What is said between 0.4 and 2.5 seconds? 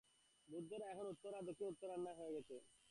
বৌদ্ধেরা এখন উত্তর আর দক্ষিণ দু-আম্নায় হয়ে